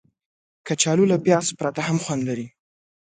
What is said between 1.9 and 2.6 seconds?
خوند لري